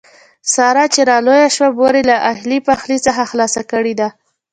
ساره 0.53 0.85
چې 0.93 1.01
را 1.09 1.17
لویه 1.25 1.49
شوه 1.55 1.69
مور 1.77 1.93
یې 1.99 2.03
له 2.09 2.15
اخلي 2.31 2.59
پخلي 2.67 2.97
څخه 3.05 3.23
خلاصه 3.31 3.61
کړې 3.71 3.93
ده. 3.99 4.09